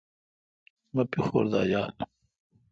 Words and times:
مہ 0.93 1.03
پیخور 1.11 1.45
دا 1.51 1.61
یال۔ 1.71 1.91